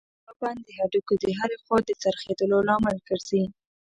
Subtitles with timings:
[0.25, 3.43] دا بند د هډوکو د هرې خوا د څرخېدلو لامل ګرځي.